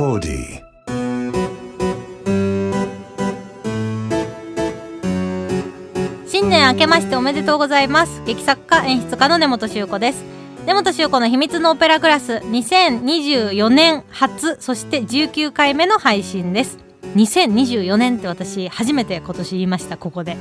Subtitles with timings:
[0.00, 0.62] Audi.
[6.26, 8.22] 新年明けましておめでとうございます。
[8.24, 10.24] 劇作家演出家の根本修子です。
[10.66, 16.78] 根本修子の秘密のオペラクラス2024年初そして19回目の配信です。
[17.16, 20.38] 2024年って私初めて今年言いましたここで。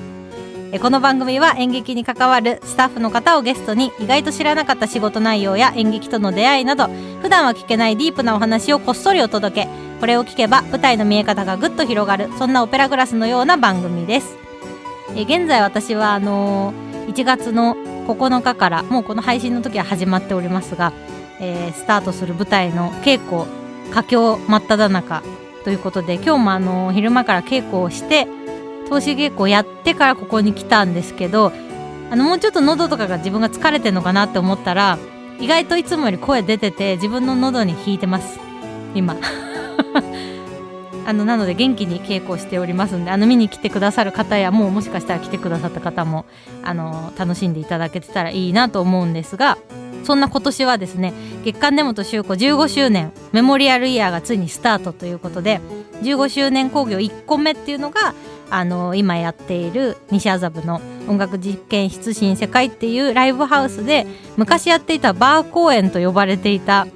[0.78, 6.88] この番組は演劇に関わるスタッフの方をゲストに意外と知らなかった仕事内容や演劇との出会いなど
[7.24, 9.68] 普段は聞けないディープなお話をこっそりお届け。
[10.00, 14.38] これを聞けば舞台の見え方がぐっと広がるそんなオペラグラスのような番組です。
[15.16, 16.72] え現在私はあの
[17.08, 17.76] 1月の
[18.08, 20.94] 9日からもうこの配信の時は始まっておりますが、
[21.40, 23.50] えースタートする舞台の稽古
[23.92, 25.24] 佳境真っ只中
[25.64, 28.28] ということで今日もあの昼間から稽古をして
[28.90, 31.52] 投資稽古やってからここに来たんですけど
[32.12, 34.98] あのもうちょっと喉とかが自分が疲れてるのかなって思ったら
[35.40, 38.40] 意外といつもより声出てて自分の喉に引いてます。
[38.94, 39.16] 今。
[41.06, 46.26] あのなので元気に稽古しておりますんであの見に来てくださる方やもうもしかしたら来てくださった方も
[46.64, 49.58] あの楽しんでいただけてたらいいなと思うんですが
[50.04, 55.62] そんな今年はですね月刊根本修子15周年メモリアルイヤーがついにスタートということで
[56.04, 58.14] 15周年興行1個目っていうのが
[58.50, 66.88] あの今やっている西麻布の音楽実験室新世界っていうライブハウスで昔やっていたバー公演と呼ばれていた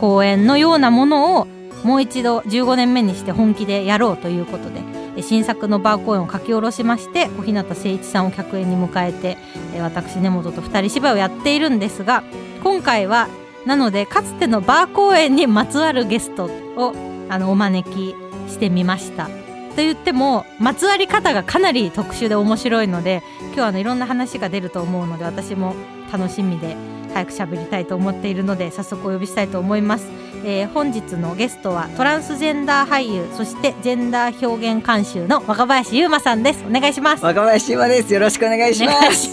[0.00, 1.46] 公演のようなものを
[1.84, 9.36] もう一度15年目にして本気でやろうということで新作のバー公演を書き下ろしまして小日向誠一さんを客演に迎えて
[9.80, 12.22] 私根本と2人芝居をやっているんですが
[12.62, 13.28] 今回は
[13.66, 16.46] なのでかつてのバー公演にまつわるゲスト
[16.76, 16.94] を
[17.28, 18.14] あのお招き
[18.48, 19.41] してみました。
[19.72, 25.74] と言ってもまつわり方がかなり特殊で面白いので今日はあのいろんな話が出ると思うので私も
[26.12, 26.76] 楽しみで
[27.14, 30.06] 早く喋りたいと思っているので早速お呼びしたいと思います、
[30.44, 38.12] えー本日のゲストはトランスジェンダー俳優そしてジェンダー表現監修の若林優馬さんですお願いします若林島です。
[38.14, 39.32] よろしくお願いします。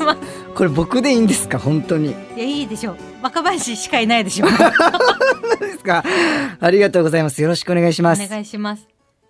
[0.55, 1.57] これ僕でいいんですか？
[1.57, 2.11] 本当に。
[2.11, 4.49] いやいいでしょう若林しかいないでしょう
[5.59, 6.03] ですか
[6.59, 7.41] ありがとうございます。
[7.41, 8.27] よろしくお願いしおます。
[8.29, 8.88] 願いします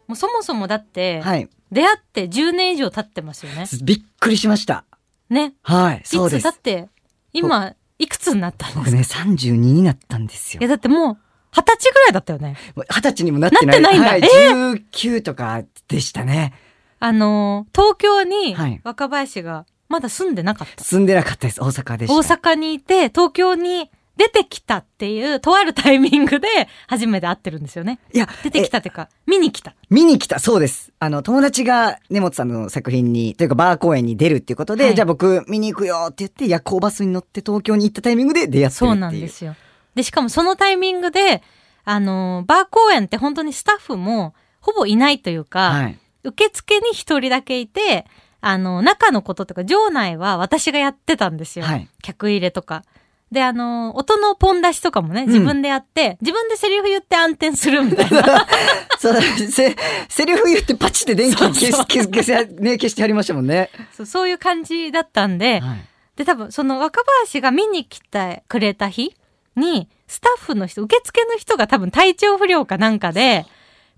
[0.09, 1.47] もうそもそもだって、はい。
[1.72, 4.86] 出会って10年以上経ってますよねびっくりしました。
[5.30, 5.97] ねはい。
[5.97, 6.58] いそうですつだっ。
[6.58, 6.90] て
[7.31, 8.86] 今いくつになったんですか？
[8.86, 10.68] 僕ね、32になったんですよいや。
[10.68, 11.18] だってもう
[11.52, 12.58] 二十歳ぐらいだったよね。
[12.75, 13.81] 二十歳にもなってない。
[13.81, 14.52] なってないんだはい、え
[14.92, 16.53] 19とかでしたね。
[17.00, 20.84] あのー東京にはい若林がまだ住んでなかった。
[20.84, 21.62] 住んでなかったです。
[21.62, 22.16] 大阪でした。
[22.16, 26.47] 大阪にいて東京に出てきたっていうとあるタイミングで
[26.88, 28.00] 初めて会ってるんですよね。
[28.13, 29.75] いや、出てきたっていうか見に来た。
[29.90, 30.91] 見に来た、そうです。
[31.00, 38.75] あの、友達が根本さんの作品に、というかバー公演に出るっていうことで、はいじゃあ僕見に行くよって言って、夜行バスに乗って東京に行ったタイミングで出会ってるっていう。
[38.75, 39.56] そうなんですよ。
[39.96, 41.41] でしかもそのタイミングで
[41.85, 45.97] あのーバー公演って本当にスタッフもほぼいないというか、はい。
[46.25, 48.06] 受付に一人だけいて
[48.41, 51.66] あの中のこととか場内は私がやってたんですよ。
[51.66, 51.88] はい。
[52.02, 52.84] 客入れとか。
[53.31, 58.47] で、あの、音のポン出しとかもね、自分でやって、自分でセリフ言って暗転するみたいな。
[58.97, 59.75] そう、せ、
[60.07, 63.69] セリフ言ってパチって電気消し、消す、消せ、ね、消してありましたもんね。
[63.95, 65.85] そうそういう感じだったんで、はい。
[66.16, 69.16] で、多分その若林が見に来てくれた日
[69.56, 73.46] に、スタッフの人、受付の人が多分体調不良かなんかで、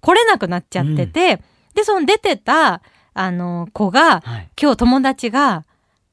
[0.02, 1.42] 来れなくなっちゃってて、
[1.74, 2.82] で、その出てた、
[3.14, 4.50] あの、子が、はい。
[4.62, 5.64] 今日友達が、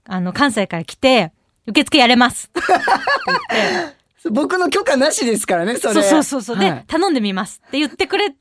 [0.04, 1.32] あの、関西から来て、
[1.68, 2.50] 受付やれます。
[4.30, 5.94] 僕の許可なしですからね、それ。
[5.94, 6.70] そうそうそうそう、はい。
[6.70, 8.36] で頼んでみますって言ってくれて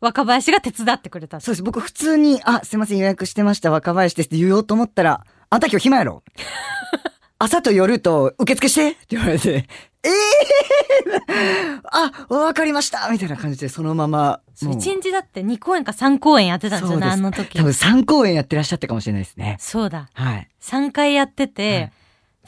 [0.00, 1.40] 若林が手伝ってくれた。
[1.40, 1.62] そうです。
[1.62, 6.22] 僕普通に、あ、すいません、予約してました、若林ですって言おうと思ったら、あんた今日暇やろ？
[7.40, 9.68] 朝と夜と受付してって言われて、
[10.02, 13.08] ええー、あ、わかりました。
[13.10, 14.40] みたいな感じで、そのまま。
[14.54, 14.78] そうもう。
[14.78, 17.56] 1日だって2公演か3公演やってたんですよねあの時。
[17.56, 19.56] 多分3公演やってらっしゃったかもしれないですね。
[19.60, 20.08] そうだ。
[20.14, 20.48] はい。
[20.60, 21.92] 3回やってて、はい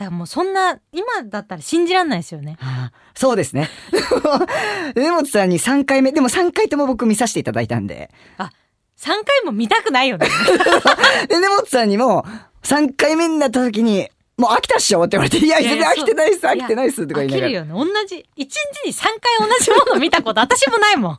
[0.01, 3.69] だからもうそんな今だったら信じらんないですよねはあそうですね。
[4.97, 8.11] 根本さんに3回目、でも3回とも僕見させていただいたんで。
[8.39, 8.49] 3
[8.99, 10.27] 回も見たくないよね
[11.29, 12.25] で、根本さんにも
[12.63, 14.09] 3回目になった時に、
[14.39, 17.47] もう飽きたっしょって言われて、いや、全然飽きてないっす、飽きてないっす、とか言いながら。
[17.49, 18.47] 飽きるよね同じ1日
[18.87, 21.19] に3回同じもの見たこと私もないもん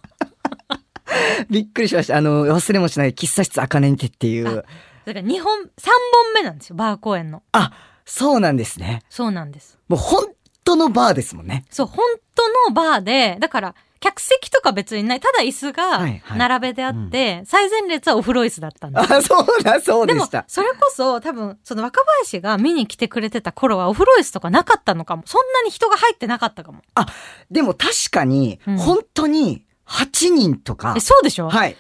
[1.52, 2.18] びっくりしました。
[2.18, 4.66] あの、忘れもしない喫茶室あかねにてっていう。
[5.06, 7.72] だから2本3本目なんですよバー公演のあ、
[8.06, 9.02] そうなんですね。
[9.10, 10.26] そうなんですもう本
[10.64, 11.66] 当のバーですもんね。
[11.70, 12.06] そう、本
[12.36, 15.20] 当のバーで、だから、客席とか別にない。
[15.20, 19.14] ただ椅子はがいはい並べてあって、最前列はお風呂椅子だったんです。
[19.14, 20.44] あ、そうだ、そうでもでした、。
[20.48, 25.24] それこそ多分、その若林が見に来てくれてた頃はお風呂椅子とかなかったのかも。
[25.28, 26.82] そんなに人が入ってなかったかも。
[27.52, 31.00] でも確かに、うん本当に8人とかえ、。
[31.00, 31.50] そうでしょ？
[31.50, 31.78] はい。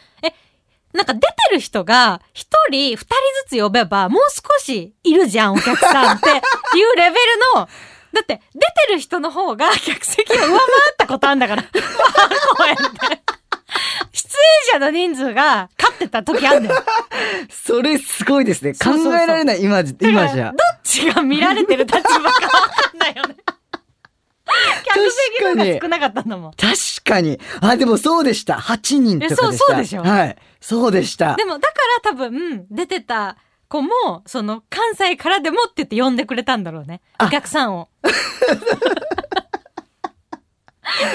[0.93, 3.05] なんか出てる人が一人二人
[3.49, 7.15] ずつ呼べばもう少しいるじゃん、お客さんっていうレベル
[7.55, 7.67] の、
[8.13, 10.59] だって出てる人の方が客席を上回っ
[10.97, 11.63] たことあんだから。
[11.63, 13.21] 公演で。
[14.13, 16.83] 出演者の人数が勝ってた時あんだよ。
[17.49, 18.73] それすごいですね。
[18.73, 20.57] 考えられない、今じ、今じゃど。
[20.57, 23.35] っちが見られてる立場かわかんないよね。
[24.83, 26.51] 客席の方が少なかったんだもん。
[26.53, 26.69] 確
[27.11, 27.39] かに。
[27.59, 28.55] あ、でもそうでした。
[28.55, 29.45] 8人とかでした。
[29.45, 30.03] えそうそうでしょ？
[30.03, 30.37] はい。
[30.61, 31.35] そうでした。
[31.35, 31.73] でもだか
[32.05, 33.37] ら多分出てた
[33.67, 33.89] 子も、
[34.25, 37.01] その関西からでもって言って呼んでくれたんだろうね。
[37.17, 37.89] あお客さんを。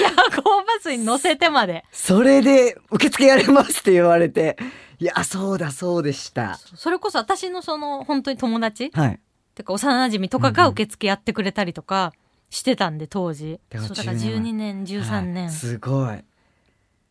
[0.01, 0.09] 夜
[0.41, 1.85] 行バスに乗せてまで。
[1.91, 4.57] それで、受付やれますって言われて。
[4.99, 6.59] いや、そうだ、そうでした。
[6.75, 8.91] それこそ私のその本当に友達？
[8.93, 9.19] はい。
[9.53, 12.13] てか幼馴染とかが受付やってくれたりとか
[12.49, 13.59] してたんで当時。
[13.69, 15.45] だからそうだから10 12年、13年。
[15.45, 16.23] はいすごい。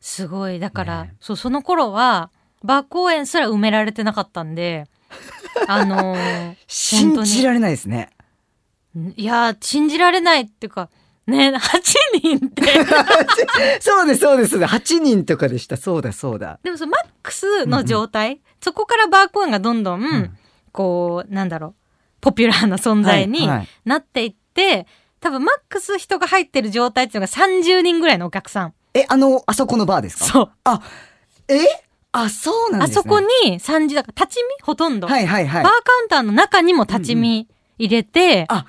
[0.00, 0.60] すごい。
[0.60, 2.30] だから、ねそう、その頃は、
[2.62, 4.86] バー公演すら埋められてなかったんで、
[5.68, 8.10] あのー信じられないですね。
[9.16, 10.90] いやー、信じられないっていうか、
[11.26, 11.60] ね、8
[12.22, 12.62] 人って。
[13.80, 14.56] そうです、そうです。
[14.58, 15.76] 8人とかでした。
[15.76, 16.60] そうだ、そうだ。
[16.62, 20.38] でもそのマックスの状態、そこからバーコーンがどんどん、ん
[20.72, 21.74] こう、なんだろう、
[22.20, 24.86] ポピュラーな存在にはいはいなっていって、
[25.20, 28.74] 多分マックス人が入ってる状態っていうのが30人ぐらいのお客さん。
[28.94, 30.24] え、あの、あそこのバーですか？
[30.24, 30.50] そう。
[30.64, 30.80] あ、
[31.48, 31.56] え？
[32.12, 33.02] あ、そうなんあですね。
[33.02, 33.26] そこに
[33.60, 34.64] 30だから、立ち見？
[34.64, 35.06] ほとんど。
[35.06, 35.72] はいはいはいバー。
[35.72, 37.48] カウンターの中にも立ち見
[37.78, 38.66] 入れて、あ、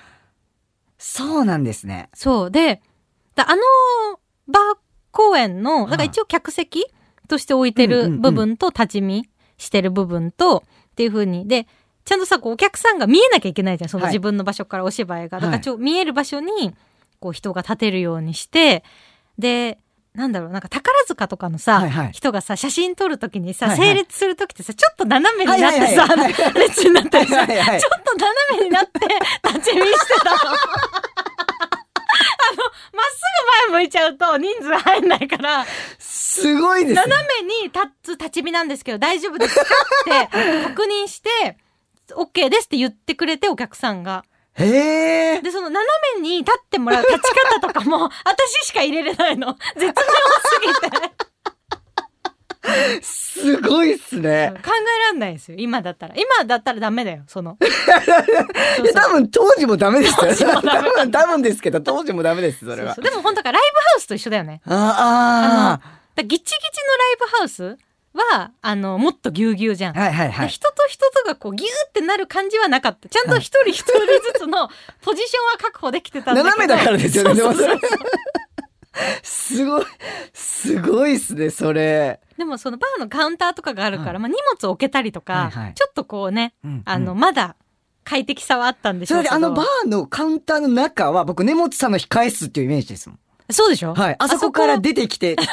[0.98, 2.10] そうなんですね。
[2.14, 2.52] そう。
[2.52, 2.82] で、
[3.36, 3.62] だあの
[4.48, 4.78] バー
[5.12, 6.86] 公演の、だからはい一応客席
[7.28, 11.48] として置いてるうんうんうん部分と立ち見してる部分と、っていう風に。
[11.48, 11.68] で、
[12.08, 13.90] ちゃんとさ、こうお客さんが見えなきゃいけないじゃん。
[13.90, 15.40] そのはい自分の場所からお芝居が。
[15.40, 16.74] だかはいらちょ、見える場所に、
[17.20, 18.84] こう人が立てるようにして、
[19.38, 19.78] で、
[20.14, 26.08] なんだろう、なんか宝塚とかのさ、はいはい人がさ、写真撮るときにさ、はいはい整列するときってさ、ちょっと斜めになってはいさ、
[26.58, 29.00] 列になったりさ、はいはいちょっと斜めになって
[29.60, 30.38] 立ち見してたの。
[30.50, 30.52] あ
[32.52, 32.58] の、
[32.94, 33.22] まっす
[33.70, 35.66] ぐ前向いちゃうと人数入んないから、
[36.00, 37.02] すごいですね。
[37.06, 39.64] 斜めに立つ立ち見なんですけど大丈夫ですか？
[39.64, 39.66] っ
[40.06, 40.28] て
[40.70, 41.58] 確認して、
[42.16, 44.24] OK ですって言ってくれてお客さんが。
[44.56, 45.42] へえ。
[45.42, 47.22] で、その斜めに立ってもらう 立ち
[47.60, 49.56] 方とかも私しか入れれないの。
[49.76, 50.02] 絶妙す
[50.62, 51.28] ぎて。
[53.02, 54.52] すごいっすね。
[54.64, 55.58] 考えらんないですよ。
[55.60, 56.16] 今だったら。
[56.16, 57.24] 今だったらダメだよ。
[57.28, 57.58] その。
[57.62, 57.68] そ
[58.84, 60.18] ういや多分当時もダメですよ。
[60.20, 63.06] 当時もダメ多分、多分ですけど、当時もダメです、それはそう。
[63.06, 64.62] そうでも本当かライブハウスと一緒だよね。
[64.66, 67.78] ああだからギチギチのライブハウス
[68.18, 69.98] は、あの、もっとぎゅうぎゅうじゃん。
[69.98, 70.02] あ。
[70.02, 70.48] はいはいはい。
[70.48, 73.08] で人と人とがこうギューってなる感じはなかった。
[73.08, 74.70] ちゃんと一人一人ずつの
[75.02, 76.50] ポジションは確保できてたんだけど。
[76.50, 77.42] 斜めだからですよね。
[79.22, 79.86] すごい、
[80.34, 82.20] すごいっすね、それ。
[82.38, 87.56] でもそのバーのカウンターとかがあるから、はいまあ荷物置けたりとか、はいはいちょっとこうね、うんあの、うんまだ
[88.04, 89.36] 快適さはあったんでしょうけど。
[89.36, 93.20] それであのバーのカウンターの中は僕根本さんの控え室っていうイメージですもん。
[93.50, 93.94] そうでしょ？
[93.94, 94.16] はい。
[94.20, 94.52] あそこ？
[94.52, 95.46] から出てきて、電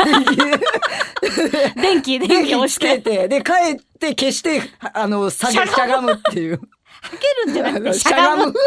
[2.02, 4.62] 気、 電電気気押して、て、で、帰って消して、
[4.93, 6.58] あの、下げ、しゃがむっていう。
[6.58, 6.67] か
[7.11, 8.55] けるんじゃなくて、 しゃがむ。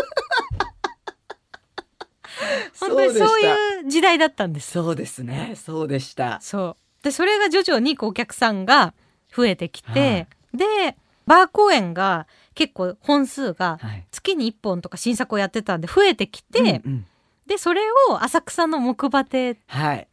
[2.79, 4.71] 本当にそういう時代だったんです。
[4.71, 5.53] そうですね。
[5.55, 6.39] そうでした。
[6.41, 7.03] そう。
[7.03, 8.93] で、それが徐々にこうお客さんが
[9.35, 14.05] 増えてきて、で、バー公演が結構本数がはい。
[14.11, 17.05] 月に1本とか新作をやってたんで増えてきて、うんうん
[17.47, 20.07] で、それを浅草の木馬亭っはい。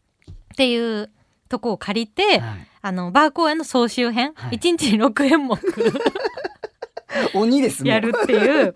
[0.56, 1.10] ていう
[1.48, 2.68] とこを借りて、はい。
[2.80, 4.58] あの、バー公演の総集編、はい。
[4.58, 5.58] 1日に6演目。
[7.34, 8.74] 鬼ですやるっていう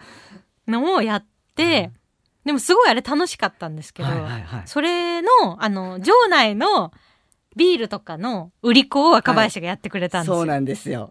[0.66, 1.90] のをやって、
[2.44, 4.62] でもすごいあれ楽しかったんですけど、はいはいはい。
[4.66, 6.92] それの、あの、場内の
[7.58, 10.36] ビールとかの売り子を若林がやってくれたんですよ。
[10.36, 11.10] そうなんですよ。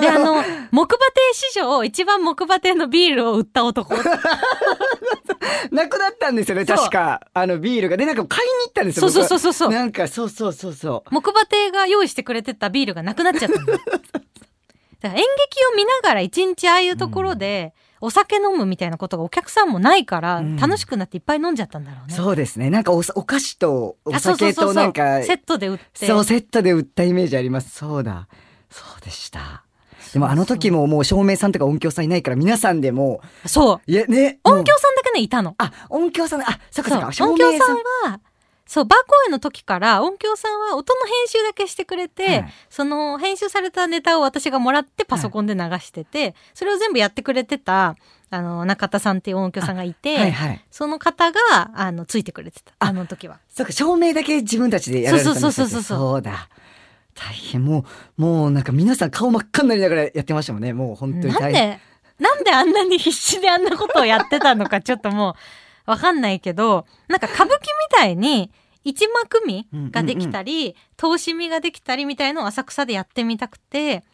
[0.00, 3.94] で、あの、木馬亭史上一番木馬亭のビールを売った男。
[5.70, 7.20] なくなったんですよね、確か。
[7.34, 7.96] あの、ビールが。
[7.96, 9.10] で、なんか買いに行ったんですよ。
[9.10, 11.14] そうそうそうそうなんか、そうそうそうそう。
[11.14, 13.58] 木馬亭が用意してくれてたビールがなくなっちゃった。
[13.60, 13.78] だか
[15.02, 15.24] ら演劇
[15.72, 22.14] を見ながら一日ああいうところでお酒飲むみたいなことがお客さんもないからうん楽しくなっていっぱい飲んじゃったんだろうね。
[22.14, 22.68] そうですね。
[22.68, 26.06] なんかお、お菓子とお酒となんか、セットで売って。
[26.06, 27.70] そう、セットで売ったイメージあります。
[27.70, 28.28] そうだ。
[28.70, 29.64] そうでした。
[30.12, 33.80] でもあの時ももう照明さんとか音響さんいないから皆さんでもそう。
[33.86, 34.40] う、いやね。
[34.44, 35.54] 音響さんだけね、いたの。
[35.58, 37.06] あ、音響さん、あ、そっかそっか。
[37.24, 37.76] 音響さん
[38.10, 38.20] は、
[38.72, 47.96] そう、バー公演の時から音響さんは音の編集だけしてくれて、はいその編集されたネタを私がもらってパソコンで流してて、それを全部やってくれてた、
[48.30, 50.64] あの、中田さんっていう音響さんがいて、はいはい。
[50.70, 51.38] その方が、
[51.74, 52.72] あの、ついてくれてた。
[52.78, 53.40] あの時は。
[53.50, 56.48] そうか、照明だけ自分たちでやられてたんですよそうそうそうそうそうだ。
[57.14, 57.84] 大変、も
[58.16, 60.72] う、もうなんか皆さん顔真っ赤になりながらやってましたもんね。
[60.72, 61.52] もう本当になん。
[61.52, 61.78] で、
[62.18, 65.32] なんであんなに必死であんなことをやってたのかちょっとも
[65.86, 68.50] うわかんないけど、なんか歌舞伎みたいに
[68.84, 74.04] 一幕見ができたり、通し見ができたりみたいのを浅草でやってみたくて、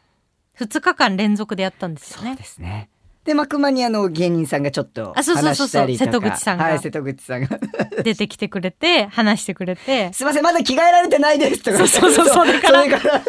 [0.58, 2.44] 2日間連続でやったんですよねそうで。
[2.44, 2.90] すね。
[3.25, 6.26] で、幕間にあの芸人さんがちょっとあそうそうそうそう話したりとか。
[6.26, 7.60] 瀬戸口さんがはい、瀬戸口さんが。
[8.02, 11.78] 出てきてくれて、話してくれて、すいません、まだ着替えられてないですとか。
[11.78, 13.14] そうそうそうそれからそれから。
[13.14, 13.25] もう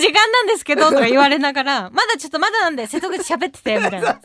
[0.00, 4.20] 時間なんですけどとか言われながら、まだちょっとまだなんで瀬戸口喋ってて、みたいな。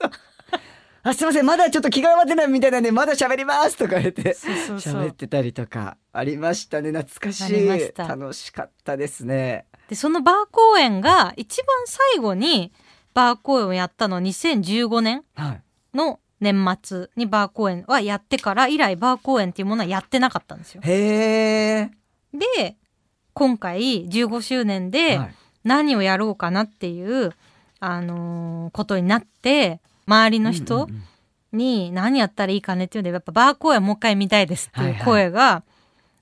[1.09, 4.33] あ、すいません、まだちょっと着替え終わってないみたいなんで、まだ喋りますとか言って。
[4.33, 5.97] 喋ってたりとか。
[6.13, 7.93] ありましたね、懐かしい。
[7.97, 9.65] 楽しかったですね。
[9.89, 12.71] で、そのバー公演が一番最後に
[13.13, 15.61] バー公演をやったのは2015年はい。
[15.97, 20.81] の年末にバー公演はやってから以来バー公演っていうものはやってなかったんですよ。
[20.83, 21.91] へえ。
[22.33, 22.75] で、
[23.33, 25.35] 今回15周年ではい
[25.67, 27.33] 何をやろうかなっていう、
[27.79, 30.87] あのーことになって、周りの人
[31.51, 35.63] に何やったらいいかねっていうので、やっぱバー公演もう一回見たいですっていうはいはい声が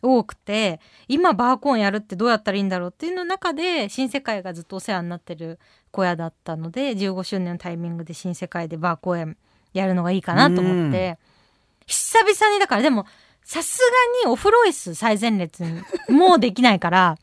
[0.02, 5.60] 多くて、今バー公演やるってどうやったらいいんだろうっていうの中で、新世界がずっとお世話になってる
[5.92, 9.38] 小屋だったので、15周年のタイミングで新世界でバー公演
[9.74, 11.18] やるのがいいかなと思って、
[11.88, 13.06] 久々にだからでも、
[13.44, 13.80] さす
[14.24, 17.18] がにお風呂椅子最前列にもうできないから、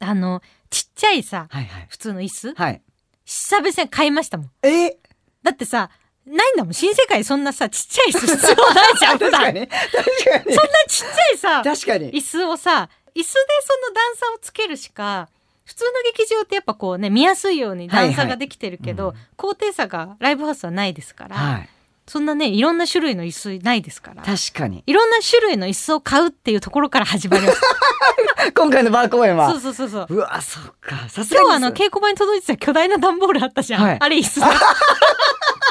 [0.00, 1.86] あの、ちっちゃいさ、はいはい。
[1.88, 2.82] 普通の椅子はい。
[3.24, 4.50] 久々に買いましたもん。
[4.62, 4.96] え？
[5.42, 5.90] だってさ、
[6.26, 6.74] ないんだもん。
[6.74, 9.18] 新世界そんなさ、ちっちゃい椅子必要ないじゃん。
[9.20, 9.66] 確かに。
[9.66, 10.54] 確かに。
[10.54, 12.12] そんなちっちゃいさ、確かに。
[12.12, 15.28] 椅子をさ、椅子でその段差をつけるしか、
[15.64, 21.68] 普通の劇場ってやっぱこうね、見やすいように段差ができてるけど、はいはい高低差がライブハウスはないですから、はい。
[22.08, 24.82] そんなね、いろんな種類の椅子ないですから、確かに。
[24.86, 27.60] いろんな種類の椅子を買うっていうところから始まります。
[28.56, 29.50] 今回のバー公演は。
[29.50, 30.06] そうそうそうそう。
[30.08, 31.08] うわ、そっか。
[31.08, 31.46] さすがに。
[31.46, 33.84] 今日あの、稽古場に届いてた巨大な段ボールあったじゃん。
[33.84, 34.48] はいあれ椅子だ。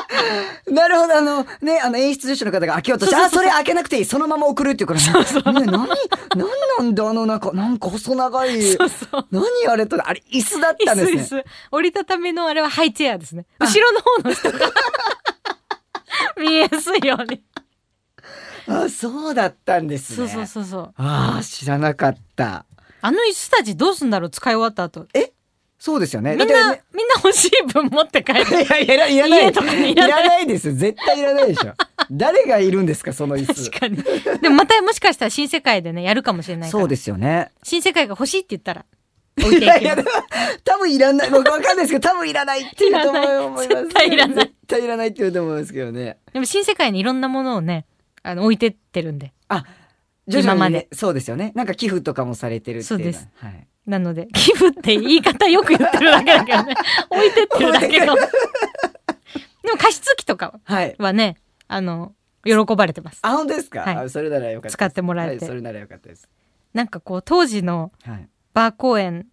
[0.71, 5.87] なるほど、あの、ね、あの、演出の方が開けようとして、あ、そうそうそうそれ開けなくていい、そのまま送るっていうから、ね、ね、何、
[6.35, 6.49] 何
[6.79, 9.27] なんだ、あの、なんか、なんか細長い、そうそう。
[9.31, 11.21] 何あれと、あれ、椅子だったんですね。
[11.21, 13.45] 椅子椅子折りたたみのあれはハイチェアですね。
[13.59, 14.71] 後ろの方の人が
[16.37, 17.43] 見えやすいように。
[18.67, 20.17] あ、そうだったんですね。
[20.17, 20.93] そうそうそうそう。
[20.97, 22.65] ああ、知らなかった。
[23.01, 25.07] あの椅子たちどうすんだろう使い終わった後。
[25.79, 26.35] そうですよね。
[26.35, 28.49] みんな、みんな欲しい分持って帰る。
[28.49, 29.53] ねいやいや、いらない。
[29.53, 30.73] らないいらないですよ。
[30.73, 31.73] 絶対いらないでしょ。
[32.11, 33.69] 誰がいるんですか、その椅子。
[33.69, 34.39] 確かに。
[34.41, 36.69] でもまたもしかしたら新世界でね、やるかもしれない。
[36.69, 37.51] そうですよね。
[37.63, 38.85] 新世界が欲しいって言ったら、
[39.39, 39.95] 置いやいや、
[40.63, 41.29] 多分いらない。
[41.29, 43.75] 僕わかんないですけど、多分いらないって言うと思います、 ね。
[43.75, 46.17] 絶対いらない絶対いらないって言うと思いますけどね。
[46.33, 47.85] でも新世界にいろんなものをね、
[48.23, 49.33] あの、置いてってるんで。
[49.47, 49.63] あ、
[50.27, 51.51] 徐々に、ね、今までそうですよね。
[51.55, 53.29] なんか寄付とかもされてるっていうそうです。
[53.35, 53.67] はい。
[53.87, 56.75] なので、寄付って言い方よく言ってるだけだけどね。
[57.09, 58.15] 置いてってるだけの。
[58.15, 58.21] で
[59.71, 60.95] も加湿器とかはい。
[60.99, 61.37] はね、
[61.69, 62.13] あの、
[62.43, 63.19] 喜ばれてます。
[63.21, 64.73] あ、本当ですか、はいあそれならよかった。
[64.77, 66.29] 使ってもらえてはい、それならよかったです。
[66.73, 68.29] なんかこう、当時のはい。
[68.53, 69.27] バー公演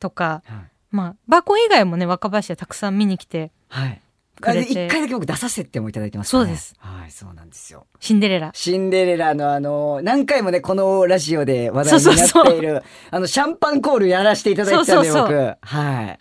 [0.00, 0.70] とか、はい。
[0.90, 4.00] まあ、バーコン以外もね、若林はたくさん見に来て、はい。
[4.40, 6.74] くれて一回だけ僕出させてもいただいてます、そうです。
[6.78, 7.86] はい、そうなんですよ。
[8.00, 8.50] シンデレラ。
[8.54, 15.56] シンデレラのあの、何回もね、このラジオで話題になっている、あの、シャンパンコールやらせていただいてたんで、僕。
[15.60, 16.18] はい。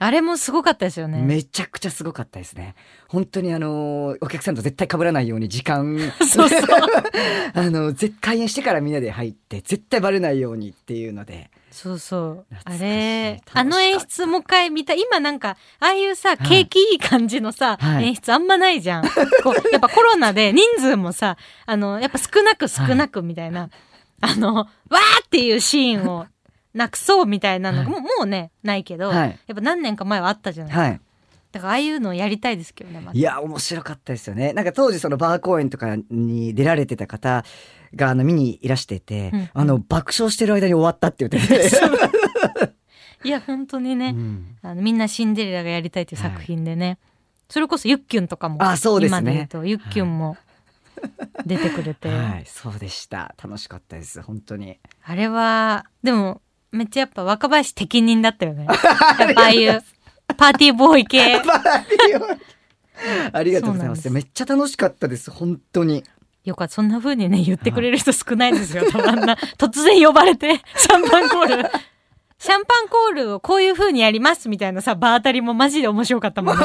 [0.00, 1.20] あれもすごかったですよね。
[1.22, 2.76] めちゃくちゃすごかったですね。
[3.08, 6.60] 本当にあの、お客さんと絶対被らないように時間、 そうそう。
[7.54, 11.50] あの、絶開演してからみんなで入って、絶対バレないようにっていうので。
[11.80, 12.46] そうそう。
[12.64, 14.94] あれ、あの演出もう一回見た。
[14.94, 19.04] 今なんか、ああいうさ、い景気いい感じのさ、はい演出あんまないじゃん。
[19.44, 23.70] こう、 やっぱコロナで人数もさ、あの、やっぱ少なく少なくみたいな、
[24.20, 26.26] あの、わーっていうシーンを
[26.74, 30.74] なくそうみたいなのが、はいもう、もうね、ないけど、はいやっぱ何年か前はあったじゃない。
[30.74, 31.00] はい。
[31.52, 34.52] だからああいうのやりたいですけどね、またいや、面白かったですよね。
[34.52, 37.44] なんか当時そのバー公演とかに出られてた方
[37.94, 41.70] があの見にいらしてて、うんあの爆笑してる間に終わったって言ってて。
[43.24, 46.98] いや、本当にね、うんあのみんなシンデレラがやりたいっていう作品でね、
[47.48, 50.36] それこそユッキュンとかも、あそうですね今でとユッキュンも
[51.46, 53.34] 出てくれて、はい、そうでした。
[53.42, 54.22] 楽しかったです。
[54.22, 54.78] 本当に。
[55.02, 58.66] あれは、でも、めっちゃやっぱ若林適任だったよね。
[59.18, 59.82] やっぱああいう
[60.38, 61.42] パーティーボーイ系。
[63.32, 63.96] ありがとうございま。
[63.96, 65.30] すすめっちゃ楽しかったです。
[65.30, 66.04] 本当に。
[66.44, 66.74] よかった。
[66.74, 68.84] そんな風にね、言ってくれる人少ないですよ。
[69.04, 71.70] あんな、突然呼ばれて、 シャンパンコール。
[72.38, 76.64] シャンパンコールをこういう風にやりますみたいなさ、場当たりもマジで面白かったもんね。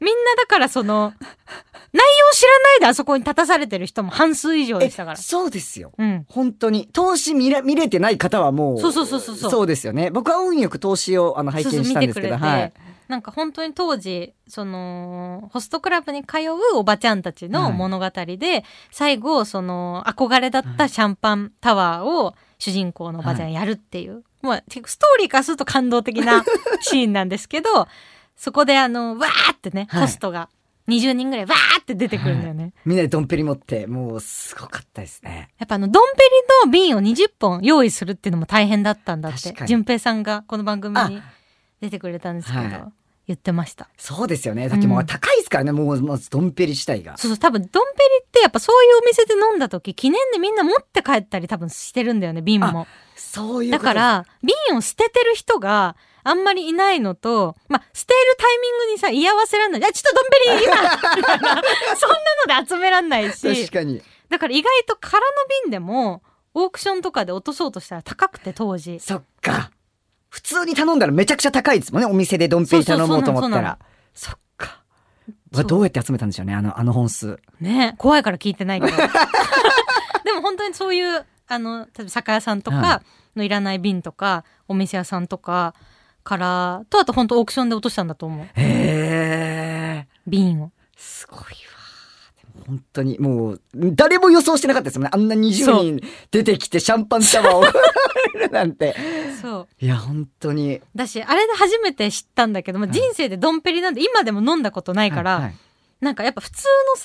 [0.00, 1.12] みんなだからその
[1.92, 5.92] 内容知らないであそこに立たされてる人も半数以上でしたからえそうですよ。
[5.96, 6.88] うん本当に。
[6.92, 8.80] 投資見れ見れてない方はもう。
[8.80, 10.10] そうそうそうそうそうですよね。
[10.10, 12.72] 僕は運よく投資をあの拝見したんですけど、はい。
[13.08, 26.44] なんか本当に当時そのホストクラブに通うおばちゃんたちの物語で、最後その憧れだったシャンパンタワーを主人公のおばちゃんがやるっていう、まあ結構ストーリーからすると感動的な
[26.80, 27.86] シーンなんですけど
[28.36, 30.48] そこであのわーってね、はいホストが
[30.88, 32.72] 20人ぐらいわーって出てくるんだよね。
[32.84, 35.48] みんなでドンペリ持って、もうすごかったですね。
[35.58, 36.22] やっぱあのドンペ
[36.64, 41.22] リの瓶を20本用意するっていうのも大変だったんだって確かに淳平さんがこの番組に
[41.80, 42.92] 出てくれたんですけど、はい
[43.26, 43.88] 言ってました。
[43.96, 44.68] そうですよね。
[44.68, 47.16] だってもう高いですからね、もう、まずドンペリ自体が。
[47.16, 52.86] そうそう、多分、ドンペリってやっぱそういうお店で飲んだ時、記念でみんな持って帰ったり多分してるんだよね、瓶も。
[53.16, 55.96] そういうことだか、ら、瓶を捨ててる人が
[56.28, 59.84] あんまりいないのと、まあ、捨てるタイミングにさ、居合わせらんない。
[59.84, 61.62] あ、ちょっとドンペリ 今みたいな
[61.96, 64.02] そんなので集めらんない確し、かに。
[64.28, 65.26] だから意外と空の
[65.62, 68.98] 瓶でも、オークションとかで落とそうとしたら高くて当時。
[68.98, 69.70] そっか。
[70.28, 72.08] 普通に頼んだらめちゃくちゃ高いですもんね。
[72.08, 73.78] お店でドンペリ頼もうと思ったら。
[74.12, 74.82] そっか。
[75.52, 77.38] どうやって集めたんでしょうね、あの、あの本数。
[77.60, 78.96] ね怖いから聞いてないけど。
[80.24, 83.02] でも本当にそういう、あの、例えば酒屋さんとはか
[83.36, 85.74] のいらない瓶とか、お店屋さんとか
[86.26, 88.44] から、とあと本当オークションで落としたんだと思う。
[88.44, 90.06] へえ。
[90.26, 90.72] 瓶を。
[90.96, 91.46] すごいわ。
[92.66, 95.10] 本当に、もう、誰も予想してなかったですもんね。
[95.12, 97.62] あんな20人出てきてシャンパンタワーを
[98.38, 98.94] るなんて。
[99.40, 99.84] そう。
[99.84, 100.80] いや、本当に。
[100.94, 105.54] だし、あれで初めて知ったんだけど、まあ、はい人生でドンペリなんて今でも飲んだことないから、はいはい
[105.98, 106.64] なんかやっぱ普通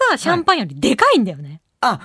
[0.10, 1.62] のさ、シャンパンよりでかいんだよね。
[1.80, 1.98] あ、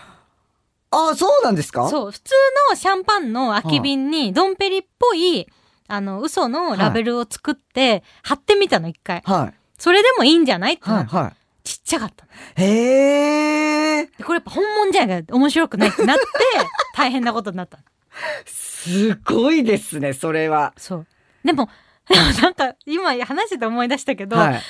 [0.92, 1.88] あ、そうなんですか？
[1.90, 2.10] そう。
[2.12, 2.32] 普通
[2.70, 5.52] のシャンパンの空き瓶にドンペリっぽい、あ
[6.00, 9.22] の、嘘のラベルを作って、貼ってみたの、一回。
[9.24, 9.54] はい。
[9.78, 11.32] それでもいいんじゃないってなはい、っては
[11.64, 12.24] ちっちゃかった。
[12.56, 14.06] へえ。
[14.06, 16.22] でこれやっぱ本物じゃないから面白くないってなって、
[16.96, 17.82] 大変なことになったの。
[18.46, 20.72] すごいですね、それは。
[20.76, 21.06] そう。
[21.44, 21.68] でも、
[22.08, 24.62] で もなんか、今話してて思い出したけど、はい。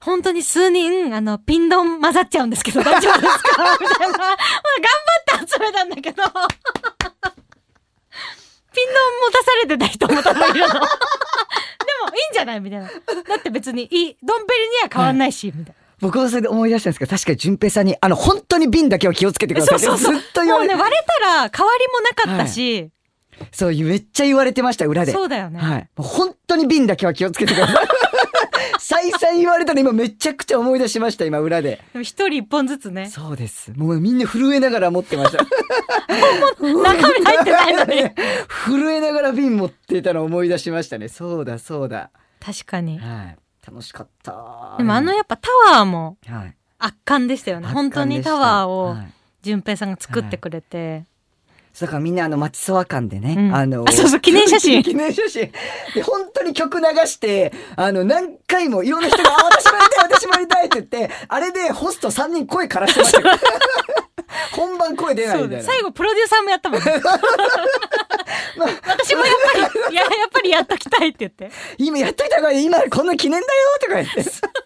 [0.00, 3.78] 本当に数人、あの、ピンドン混ざっちゃうんですけど、大丈夫ですか？
[3.80, 4.16] みたいな。
[4.18, 4.36] まあ、頑
[5.38, 6.22] 張って集めたんだけど、
[8.74, 10.66] ピンドン持たされてた人も多分いるの。
[10.74, 12.60] でも、いいんじゃない？
[12.60, 12.86] みたいな。
[12.86, 12.92] だ
[13.36, 19.66] って別に、いい、ドンペリには変わんないし、みたい僕はそれで思い出したんですけど、確かに淳平さんに、あの、本当に瓶だけは気をつけてくな。
[19.66, 20.20] ださいってそうそうそう。
[20.20, 22.90] ずっと言われて、もうね、割れたら、変わりもなかったし、
[23.52, 25.12] そう、めっちゃ言われてました、裏で。
[25.12, 25.58] そうだよね。
[25.60, 25.88] はい。
[25.96, 27.86] もう本当に瓶だけは気をつけてください。
[28.86, 31.80] 再三言われたの今めちゃくちゃ思い出しました、今裏で。
[31.94, 33.08] 一人一本ずつね。
[33.08, 33.72] そうです。
[33.72, 35.42] もうみんな震えながら持ってました。
[36.60, 38.10] 中身入ってないのに。
[38.66, 41.08] 震えながら瓶持ってたのを思い出しましたね。
[41.08, 42.10] そうだ、そうだ。
[42.44, 42.98] 確かに。
[42.98, 43.38] はい。
[43.66, 44.74] 楽しかった。
[44.76, 46.54] でもあのやっぱタワーもはい。
[46.78, 47.68] 圧巻でしたよね。
[47.68, 50.98] 本当にタワーをはい淳平さんが作ってくれて。
[50.98, 51.06] そう
[51.80, 53.54] だからみんなあの町そわ館でね、うん。
[53.54, 54.82] あのあそうそう記念写真。
[54.82, 55.50] 記念写真。
[55.94, 63.26] で本当に曲流してあの何回もいろんな人が「あ私もやりたい私もやりたい」って言ってあれでホスト3人声からしてましたよ
[64.52, 65.64] 本番声出ないみたいな。
[65.64, 66.84] 最後プロデューサーもやったもんね。
[68.86, 69.34] 私もやっ
[69.70, 71.50] ぱり、いや、やっぱりやっときたいって言って。
[71.78, 72.64] 今やっといた方がいい。
[72.64, 74.24] 今こんな記念だよとか言って。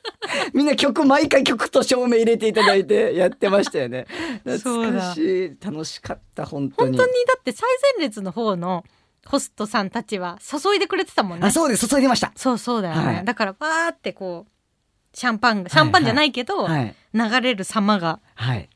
[0.53, 4.07] みんな曲毎回曲と照明入れていただいてやってましたよね。
[4.45, 5.57] 懐かしい。
[5.65, 6.97] 楽しかった本当に。
[6.97, 8.85] 本当にだって最前列の方の
[9.27, 11.47] ホストさんたちは注いでくれてたもんね。
[11.47, 11.51] あ。
[11.51, 11.89] そうです。
[11.89, 12.33] 注いでました。
[12.37, 13.07] そうそうだよね。
[13.07, 13.25] はい。
[13.25, 14.51] だから、わーってこう、
[15.17, 16.95] シャンパンが、シャンパンじゃないけど、はい。
[17.15, 18.21] 流れる様が。
[18.35, 18.69] はい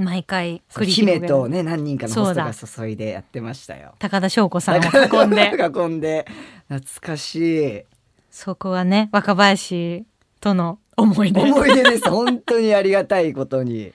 [0.00, 3.94] 毎回姫とね何人かのホストがそ注いでやってましたよ。
[4.00, 6.26] 高田翔子さんを囲んで、囲んで。
[6.68, 7.36] 懐かし
[7.66, 7.82] い。
[8.30, 10.04] そこはね、若林
[10.40, 11.40] との思い出。
[11.42, 12.08] 思い出です。
[12.10, 13.92] 本当にありがたいことに。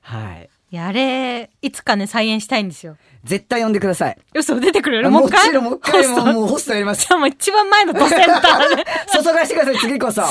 [0.00, 0.48] はい。
[0.70, 2.96] いや、あれ、いつかね、再演したいんですよ。
[3.24, 4.16] 絶対呼んでください。
[4.34, 5.10] 嘘、出てくれる？
[5.10, 5.48] もうも一回？
[5.48, 6.32] ちろんもう一回ホスト？
[6.32, 7.02] もうホストやります。
[7.02, 8.84] しかも一番前のドセンターで。
[9.12, 10.22] 注がしてください次こそ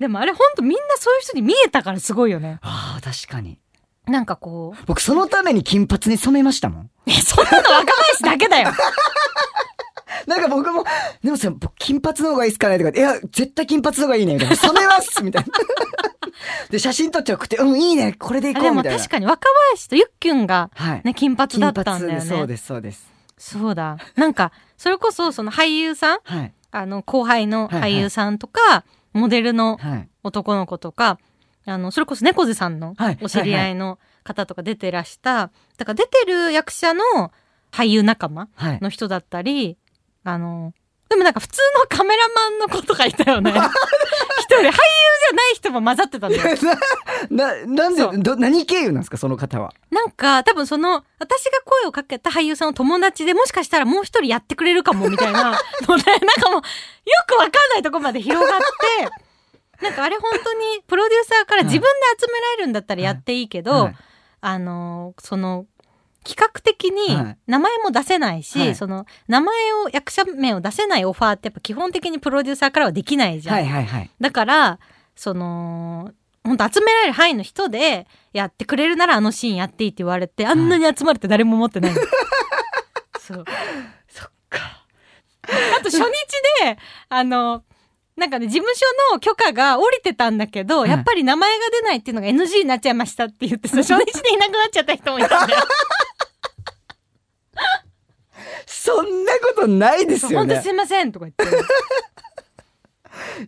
[0.00, 2.58] でもあれほんとみんなそういう人に見えたからすごいよね。
[2.62, 3.58] ああ確かに
[4.06, 8.70] なんかこう、僕そのために金髪に染めましたもんえ、そんなの若林だけだよ。
[10.26, 10.84] なんか僕も、
[11.22, 14.56] でもさ、僕金髪の方がいいっすかねとか、いや、絶対金髪の方がいいね、みたいな。
[14.56, 15.48] 染めますみたいな。
[16.70, 18.98] で、写真撮っちゃくて、うん、いいね、これでいこう、あでもみたいな。
[18.98, 21.02] 確かに若林とゆっきゅんがはい。
[21.04, 22.46] ね、金髪だったんだよ金髪でそうね。
[22.46, 23.10] です、そうです。
[23.38, 23.98] そうだ。
[24.16, 26.18] なんか、それこそその俳優さん？
[26.24, 26.52] はい。
[26.70, 28.84] あの、後輩の俳優さんとか、
[29.18, 30.08] モデルのはい。
[30.22, 31.18] 男の子とか、
[31.66, 37.02] あの、それこそ猫背さんのはいお知り合いの方とか出てらした、だから出てる役者の
[37.70, 38.80] 俳優仲間はい。
[38.80, 39.76] の人だったり、
[40.24, 40.72] あの、
[41.08, 43.50] でもなんか普通のカメラマンの子とかいたよね。
[44.40, 44.72] 一人、俳優じゃ
[45.34, 46.56] ない人も混ざってたんだよ。
[47.30, 49.72] な、なんで、ど、何経由なんですか、その方は？
[49.90, 55.44] なんか多分その、私が声をかけた俳優さんの友達でもしかしたらもう一人やってくれるかもみたいな
[55.86, 56.62] ので、 なんかもう、よ
[57.26, 59.08] くわかんないとこまで広がって、
[59.84, 61.86] なんかあれ本当にプロデューサーから自分で
[62.20, 63.96] 集められるんだったらやっていいけど、はい
[64.40, 65.66] あのーその
[66.28, 73.54] 企画的にはい名前も出せないし、はいその名前を役者名を出せないオファーってやっぱ基本的にプロデューサーからはできないじゃん。
[73.54, 74.10] はいはいはい。
[74.20, 74.78] だから
[75.16, 76.12] その
[76.44, 82.00] 本当集められる範囲の人でやってくれるならあのシーンやっていいって言われてあんなに集まるって誰も思ってないの。
[83.18, 83.44] そう
[84.08, 84.84] そっか。
[85.42, 86.02] あと初日
[86.62, 87.64] であの
[88.18, 95.60] なんかね、事務所の許可が降りてたんだけど、はいやっぱり名前が出ないっていうのが NG になっちゃいましたって言ってさ、 初日でいなくなっちゃった人もいたんだよ。
[98.88, 100.68] そんなことないですよね本当す。
[100.70, 101.44] いませんとか言って。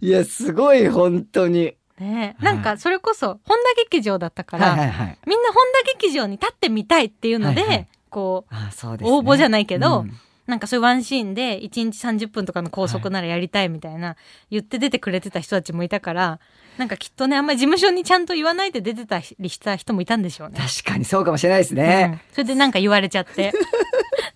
[0.05, 1.74] いや、すごい、本当に。
[1.98, 5.18] ねえなんかそれこそ、本田劇場だったから、はいはいはい。
[5.26, 8.59] みんな本田劇場に立ってみたいっていうので、はいはいこう、ね。
[9.03, 10.12] 応募じゃないけどうん
[10.46, 14.16] なんかそういうワンシーンで1日30分とかの拘束ならやりたいみたいな、
[14.50, 16.40] 言って出てくれてた人たちもいたから、
[16.76, 20.59] なんかきっとね、あんまり事務所にちゃんと言わないで出てたりした人もいたんでしょうね。
[20.59, 22.11] 確かにそうかもしれないですね。
[22.14, 23.53] うんそれでなんか言われちゃって、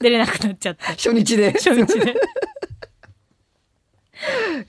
[0.00, 0.84] 出れなくなっちゃって。
[0.94, 1.52] 初日で。
[1.52, 2.14] 初日で。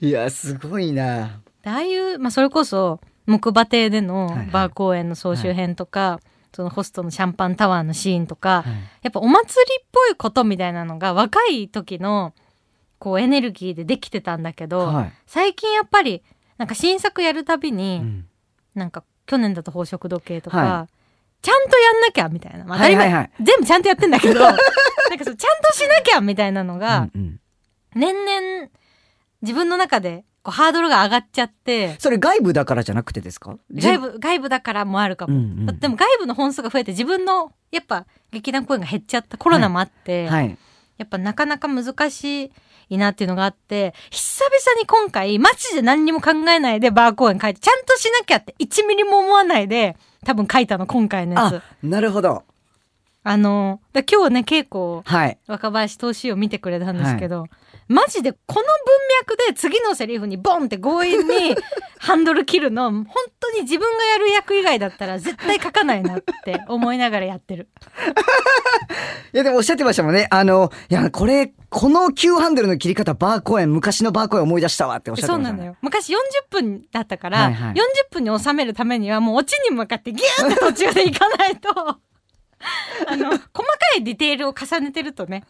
[0.00, 1.40] いや、すごいな。
[1.62, 6.20] でああいう、まあ、それこそ木馬亭でのはいはいバー公演の総集編とか、
[6.54, 12.34] そのホストのシャンパンタワーのシーンとか、はいやっぱお祭りっぽいことみたいなのが若い時の
[12.98, 16.22] こうエネルギーでできてたんだけど、はい最近やっぱり
[16.56, 18.26] なんか新作やるたびに、うん
[18.74, 20.88] なんか去年だと宝飾時計とか、は
[21.46, 23.44] ちゃんとやんなきゃみたいな、まあ、当たり前、はいはいはい。
[23.44, 24.40] 全部ちゃんとやってんだけど。
[24.42, 24.60] なんか
[25.24, 27.40] そうちゃんとしなきゃみたいなのが、うんうん。
[27.94, 28.68] 年々
[29.42, 31.94] 自分の中でこうハードルが上がっちゃって。
[32.00, 33.56] それ外部だからじゃなくてですか？
[33.72, 35.78] 外部外部だからもあるかも、うんうん。
[35.78, 39.38] でも外部の本数が増えて自分のやっぱ劇団公演が減っちゃった。
[39.38, 40.58] コロナもあって、はい。
[40.98, 42.50] やっぱなかなか難し
[42.88, 52.42] いなっていうのがあって久々に今回マジで何にも考えないでバー公演書いてちゃんとしなきゃって1ミリも思わないで多分書いたの今回のやつあ、なるほど。
[53.22, 55.38] あのだ今日ね稽古をはい。
[55.46, 57.46] 若林投資を見てくれたんですけど、
[57.88, 58.64] マジでこの文
[59.20, 61.56] 脈で次のセリフにボンって強引に
[61.98, 63.06] ハンドル切るの本
[63.38, 67.68] 当に自分がやる役以外だったら絶対書かないなって思いながらやってる。
[69.32, 70.26] いや、でもおっしゃってましたもんね。
[70.30, 75.50] あの、いや、これ、この急ハンドルの切り方、バー公演、昔のバー公演思い出したわっておっしゃってました、ね。
[75.50, 75.76] そうなのよ。
[75.82, 76.16] 昔40
[76.48, 77.78] 分だったから、はいはい40
[78.12, 81.68] 分に収めるためにはもうオチに向かってギューって途中で行かないと、
[83.06, 83.42] あの、細か
[83.98, 85.44] いディテールを重ねてるとね、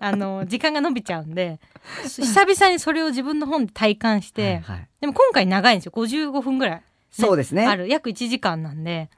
[0.00, 1.60] あの、時間が伸びちゃうんで、
[2.04, 5.92] 久々にそれを自分の本で体感して、はいはいでも今回長いんですよ。
[5.94, 7.86] 55分ぐらい、そうですねある。
[7.86, 9.10] 約1時間なんで、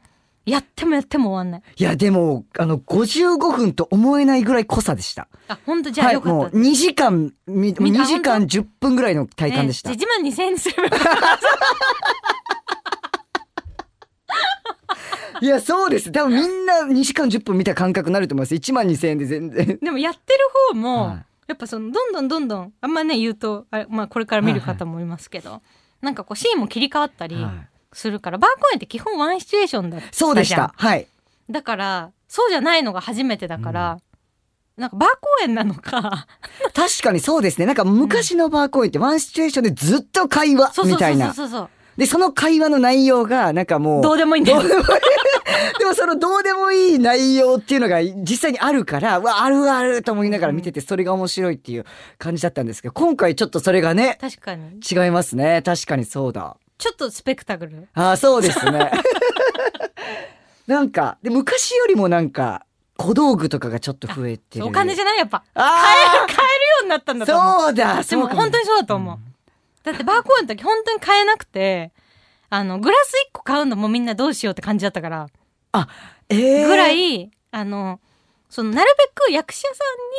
[0.49, 1.63] やってもやっても終わんない。
[1.77, 5.29] いや、でも、あの、55分と思えないぐらい濃さでした。
[5.49, 5.91] あ、本当？
[5.91, 6.37] じゃあはい、よかった。
[6.37, 9.91] もう2時間、みみ2時間10分ぐらいの体感でした。
[9.91, 11.39] ねじゃあ1万2000円にすればよかった
[15.41, 16.11] いや、そうです。
[16.11, 18.55] 多分みんな2時間10分見た感覚になると思います。
[18.55, 19.79] 1万2000円で全然。
[19.83, 20.39] でもやってる
[20.71, 25.63] 方も、はいやっぱそのどんどんどんどんあんまね言うとあれ、まあ、これから見る方もいますけど、
[26.03, 30.73] なんかこうシーンも切り替わったりはいするから、バー公演って基本ワンシチュエーションだったじゃんそうでした。
[30.77, 31.07] はい。
[31.51, 33.99] だからそうじゃないのが初めてだから、
[34.77, 36.27] なんかバー公演なのか
[36.73, 37.67] 確かにそうですね。
[37.67, 41.35] なんか昔のバー公演ってワンシチュエーションでずっと会話そうそうそうそうみたいな。
[41.35, 44.03] そうそうで、その会話の内容が、なんかもう。
[44.03, 44.63] どうでもいいんだよ
[45.81, 51.85] でもそのどうでもいい内容っていうのが実際にあるから、うわ、あるあると思いながら見てて、それが面白いっていう
[52.17, 55.61] 感じだったんですけど、今回ちょっとそれがね、確かに違いますね。
[55.65, 56.57] 確かにそうだ。
[56.79, 57.89] ちょっとスペクタクル？
[57.95, 58.91] ああ、そうですね。
[60.67, 62.65] なんか、で、昔よりもなんか、
[62.97, 64.67] 小道具とかがちょっと増えてる。
[64.67, 65.19] お金じゃない？
[65.19, 65.43] やっぱ。
[65.55, 66.47] 買あえる買えるよ
[66.81, 67.61] うになったんあだと思う。
[67.63, 69.19] そうだでも本当にそうだと思う、
[69.85, 71.93] だってバー公演の時本当に買えなくて
[72.51, 75.27] あのグラス1個買うのもみんなどうしようって感じだったから。
[76.29, 78.01] ええぐらい、あの
[78.51, 79.63] そのなるべく役者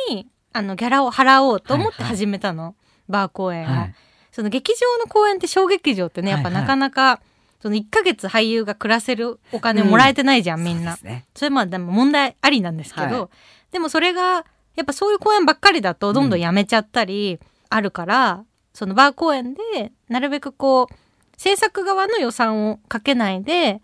[0.08, 2.74] さんにあのギャラを払おうと思って始めたの、
[3.08, 3.94] バー公演を、はい
[4.40, 6.54] その劇場の公演って小劇場ってねやっぱはい。
[6.54, 7.20] はいなかなか、
[7.60, 10.96] その1ヶ月俳優が暮らせるお金をもらえてないじゃん、みんな。
[10.96, 11.26] そね。
[11.34, 13.28] それまあでも問題ありなんですけど、は
[13.70, 20.94] でもそれがやっぱそういう公演ばっかりだとどんどんやめちゃったりあるから、そのバー公演でなるべくこう
[21.36, 23.82] 制作側の予算をかけないで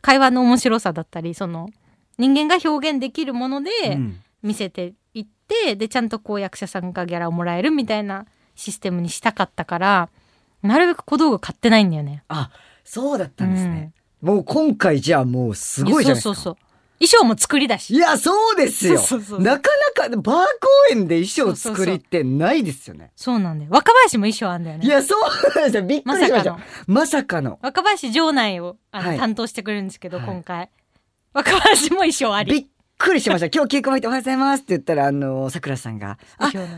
[0.00, 1.68] 会話の面白さだったりその
[2.18, 4.22] 人間が表現できるものでうん。
[4.42, 10.08] 見せていって、でちゃんとこう役者さんがギャラをもらえるみたいなシステムにしたかったから
[10.62, 12.50] なるべく小道具買ってないんだよねあ、
[12.84, 13.92] そうだったんですね。
[14.20, 16.34] もう今回じゃあもうすごいじゃないですか。
[16.34, 18.94] そうそうそう衣装も作りだしいや、そうですよ。
[19.40, 20.44] なかなか、バー公
[20.92, 23.10] 演で衣装作りってないですよね。
[23.16, 25.20] そうなんだよ若林も衣装あんだよねいや、そう
[25.56, 25.82] なんですよ。
[25.82, 26.64] びっくまりしましたさかの。
[26.86, 27.58] まさかの。
[27.60, 30.70] 若林場内をあの、はい担当してくれるんですけど、はい今回
[31.32, 32.66] 若林も衣装ありびっ
[33.02, 33.46] くりしました。
[33.46, 36.52] 今日稽古場行っておはようございますって言ったら、あの、桜さんが、あ、ね。
[36.52, 36.68] パーティ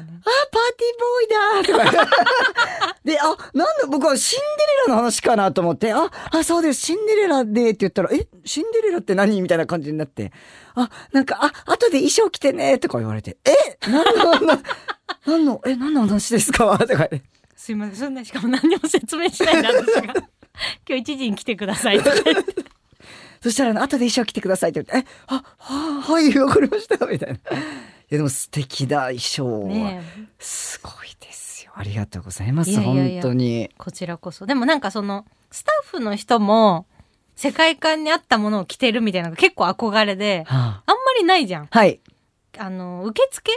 [1.62, 2.96] ーボーイだーとか。
[3.04, 10.32] で、あ、なんだ、僕はシンデレラの話かなと思って、あ、あ、そうです、シンデレラでって言ったら、え、シンデレラって何みたいな感じになって、
[10.74, 13.50] あ、なんか、あ、後で衣装着てねとか言われて、え、
[13.90, 14.62] 何の、な
[15.26, 16.78] 何の、え、何の話ですか？
[16.78, 17.22] とか言って。
[17.56, 20.14] すいませんそんなしかも何も説明しないで私が。
[20.88, 22.10] 今日1時に来てくださいって
[23.42, 27.34] そしたら、後で衣装着てくださいって言って、え、あ、は、はい、わかりました、みたいな。
[27.34, 27.38] い
[28.10, 30.02] や、でも素敵だ、衣装は。
[30.38, 31.72] すごいですよ。
[31.74, 32.70] ありがとうございます。
[32.70, 33.70] いやいやいや本当に。
[33.76, 36.86] こちらこそでもなんかそのスタッフの人も
[37.34, 42.00] 世界観に合ったものを着てるみたいなのが結構憧れではあ、あんまりないじゃんはい。
[42.58, 43.50] あの受付？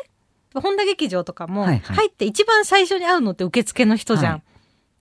[0.56, 4.42] 本田劇場とかも入って一番最初に会うのって受付の人じゃん、はい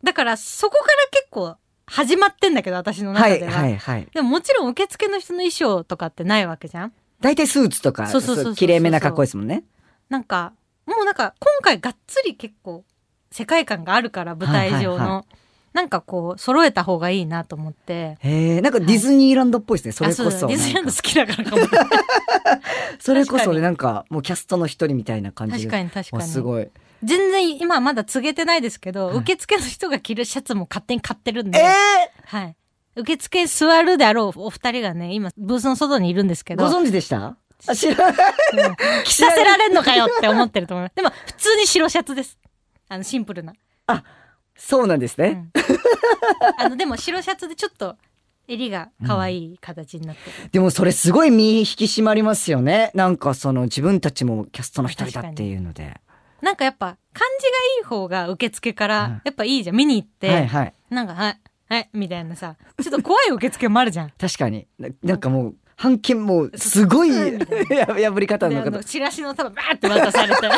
[0.02, 4.08] だからそこから結構始まってんだけど私のはい、中では、はい、はい。
[4.12, 6.92] でももちろん受付の人の衣装とかってないわけじゃん。
[7.20, 9.64] 大体スーツとか、そうそうそう綺麗めな格好ですもんね。
[10.08, 10.52] なんか
[10.86, 12.84] もうなんか今回がっつり結構
[13.30, 15.24] 世界観があるから舞台上の、はいはいは
[15.76, 18.16] なんかこう揃えた方がいいなと思って。
[18.20, 20.12] へえ、なんかディズニーランドっぽいですね。
[20.14, 20.46] それこそ。
[20.46, 21.62] ディズニーランド好きだからかも。
[22.98, 26.22] それこそなんかもうキャストの一人みたいな感じ確かに確かに。
[26.22, 26.70] すごい。
[27.02, 29.16] 全然今まだ告げてないですけど、はい。
[29.18, 31.72] 受付の人が着るシャツも勝手に買ってるんえで、え
[32.24, 32.56] はい。
[32.96, 36.64] 受付に座るであろうお二人がね今ブースの外にいるんですけど。
[36.64, 37.36] ご存知でした？
[37.66, 38.14] あ、知らない。
[38.54, 38.76] うん。
[39.04, 42.38] 着させられんのかよって思ってると思いますでも普通に白シャツです。
[42.88, 43.52] あのシンプルな、
[44.56, 45.50] そうなんですね。
[45.54, 46.64] うん。
[46.64, 47.96] あのでも白シャツでちょっと
[48.48, 52.92] 襟が可愛い形になってる、でもそれすごい身引き締まりますよね。
[52.94, 56.00] なんかその自分たちもキャストの一人だっていうので。
[56.42, 58.88] なんかやっぱ感じがいい方が受付かうん。
[58.88, 59.76] らやっぱいいじゃん。
[59.76, 60.74] 見に行って、はいはい。
[60.90, 64.10] なんかはいはいみたいなさちょっと怖い受付もあるじゃん。
[64.18, 64.66] 確かに。
[64.78, 68.84] ななんかもう、半券もうすごい 破り方の方。
[68.84, 70.48] チラシの束バーって渡されて。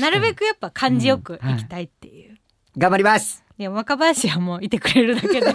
[0.00, 2.36] なるべくやっぱ感じよく行きたいっていう、
[2.76, 3.44] 頑張ります。
[3.56, 5.54] いや若林はもういてくれるだけで。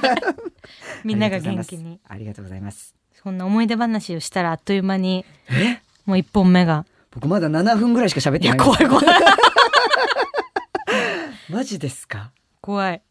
[1.04, 2.00] みんなが元気に。
[2.08, 2.96] ありがとうございます。
[3.12, 5.80] そんな思い出話をしたらあっという間にえ？
[6.06, 8.68] もう一本目が僕まだ7分ぐらいしか喋っいやてない。
[8.68, 9.06] 怖い怖い。
[11.50, 12.32] マジですか？
[12.62, 13.02] 怖い。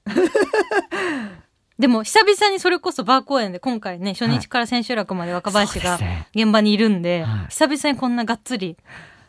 [1.79, 5.99] でも久々にそれこそバー公演で今回ね初日から千秋楽まで若林が
[6.35, 7.47] 現場にいるんではい。
[7.49, 8.77] 久々にこんながっつり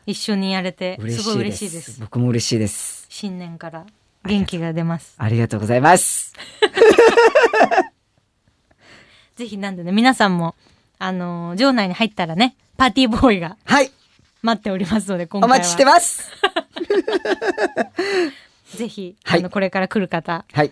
[0.05, 1.99] 一緒にやれてすごい嬉しいです。
[2.01, 3.05] 僕も嬉しいです。
[3.09, 3.85] 新年から
[4.25, 5.15] 元気が出ます。
[5.17, 6.33] ありがとうございます。
[9.35, 10.55] ぜひなんでね皆さんも
[10.99, 13.91] あのー場内に入ったらねパーティーボーイがはい。
[14.43, 16.29] 待っておりますので今回はお待ちしてます。
[18.75, 20.71] ぜひ、はいあのこれから来る方はい。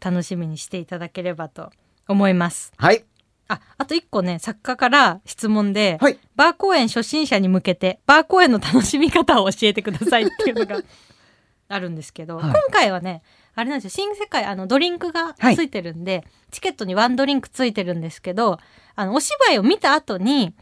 [0.00, 1.70] 楽しみにしていただければと
[2.08, 3.04] 思いますはい。
[3.46, 6.18] ああと一個ね作家から質問で、はい。
[6.34, 10.82] バー公演初心者に向けてバー公演の楽しみ方を教えてくださいっていうのが
[11.68, 13.22] あるんですけど、はい今回はね
[13.54, 18.58] あれなんですよ新世界あのドリンクがはいついてるんで、チケットにワンドリンクついてるんですけど
[18.96, 20.54] あのお芝居を見た後に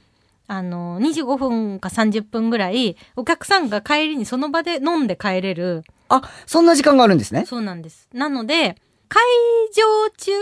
[0.51, 7.47] あの25分か30分ぐらいお客さんが帰りにその場で飲んで帰れるあ、そんな時間があるんですね。
[7.47, 8.77] そうなんですなので
[9.09, 9.23] 会
[9.73, 10.33] 場中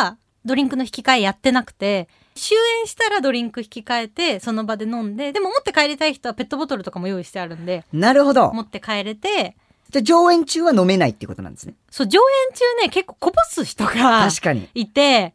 [0.00, 8.52] はドリンクの引き換えやってなくて終演したらドリンク引き換えてその場で飲んででも持って帰りたい人はペットボトルとかも用意してあるんでなるほど。
[8.52, 9.56] 持って帰れて
[9.90, 11.74] じゃあ上演中は飲めないってことなんですね。
[11.88, 13.92] そう上演中ね結構こぼす人が
[14.28, 14.68] 確かに。
[14.74, 15.34] いて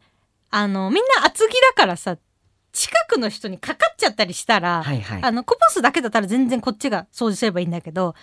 [0.50, 2.18] あのみんな厚着だからさ
[2.72, 5.22] 近くの人にかかっちゃったりしたら、はいはい。
[5.22, 8.14] あのこぼすだけだったら全然こっちが掃除すればいいんだけど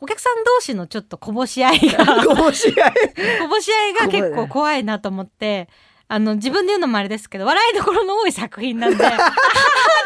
[0.00, 2.92] お客さん同士のちょっとこぼし合いがこぼし合い。
[3.40, 5.68] こぼし合いが結構怖いなと思って、
[6.08, 9.32] あの、自分で言うのもあれですけど、笑いどころの多い作品なんで、 あはは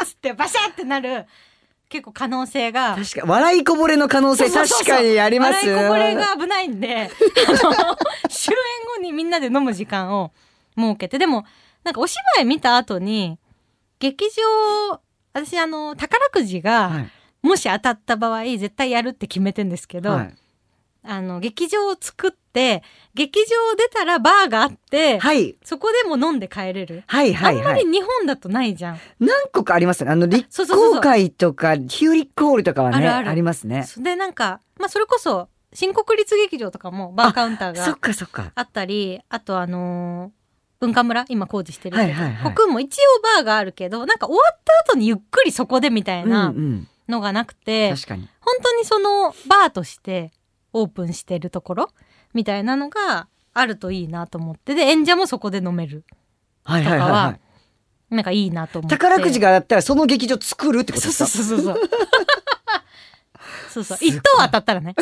[0.05, 1.27] つってバシャってなる、
[1.89, 5.69] 結構可能性が、確か笑いこぼれの可能性確かにあります。
[5.69, 7.11] 笑いこぼれが危ないんで、
[7.49, 7.59] あの、
[8.29, 10.31] 終演後にみんなで飲む時間を
[10.79, 11.45] 設けて、でも、
[11.83, 13.39] なんかお芝居見た後に、
[14.01, 15.01] 劇場、
[15.33, 17.11] 私あの、宝くじが、はい。
[17.43, 20.35] もし当たった場合、絶対やるって決めてんですけど、はい。
[21.03, 22.83] あの劇場を作って
[23.15, 25.57] 劇場出たらバーがあって、はい。
[25.65, 27.65] そこでも飲んで帰れる、はいはいはい。
[27.65, 29.01] あんまり日本だとないじゃん。
[29.19, 30.13] 何個かありますよね。
[30.13, 33.87] あの、立候会とか、ヒューリックホールとかはね、ありますね。
[33.97, 38.53] でなんか、まあ、それこそ新国立劇場とかもバーカウンターそっがかそっか。
[38.55, 40.40] あったりあとあのー
[40.81, 41.25] 文化村？
[41.29, 42.55] 今工事してるけど、はいはいはい。
[42.55, 43.01] 国も一応
[43.37, 46.33] バーがあるけどなんか終わった後にゆっくりそこでみたいうんう。
[46.33, 46.89] なん。
[47.09, 48.29] のがなくて、確かに。
[48.41, 50.33] 本当にそのバーとして
[50.73, 51.89] オープンしてるところ？
[52.35, 54.75] みたいなのがあるといいなと思って。
[54.75, 56.05] で演者もそこで飲める。
[56.65, 57.27] はいはいはい、とかは。
[57.27, 57.41] はい
[58.11, 58.97] なんかいいなと思って。
[58.97, 61.45] 宝くじが当たったらその劇場作るってことそうですか？
[61.45, 61.85] そうそうそうそう
[63.73, 63.85] そう。
[63.85, 64.97] すごい一等当たったらね。